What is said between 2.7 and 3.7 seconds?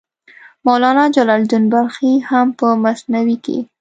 مثنوي کې.